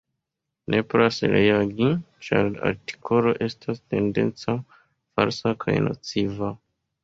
[0.73, 1.89] Nepras reagi,
[2.29, 6.55] ĉar la artikolo estas tendenca, falsa kaj nociva.